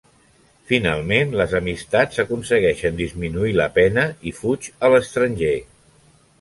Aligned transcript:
Finalment 0.69 1.35
les 1.41 1.53
amistats 1.59 2.23
aconsegueixen 2.25 2.99
disminuir 3.03 3.55
la 3.61 3.69
pena 3.79 4.09
i 4.33 4.37
fuig 4.41 4.73
a 4.89 4.95
l'estranger. 4.97 5.57